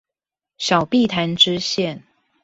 [0.57, 2.01] 小碧潭支線